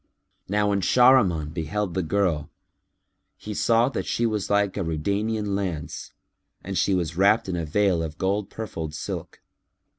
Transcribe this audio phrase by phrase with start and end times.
[0.49, 2.49] Now when Shahriman beheld the girl,
[3.37, 7.65] he saw that she was like a Rudaynian lance,[FN#303] and she was wrapped in a
[7.65, 9.41] veil of gold purfled silk.